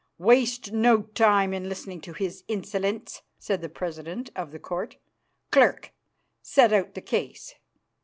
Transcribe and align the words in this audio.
"Waste 0.17 0.71
no 0.71 1.03
time 1.03 1.53
in 1.53 1.69
listening 1.69 2.01
to 2.01 2.13
his 2.13 2.43
insolence," 2.47 3.21
said 3.37 3.61
the 3.61 3.69
president 3.69 4.31
of 4.35 4.51
the 4.51 4.57
Court. 4.57 4.97
"Clerk, 5.51 5.93
set 6.41 6.73
out 6.73 6.95
the 6.95 7.01
case." 7.01 7.53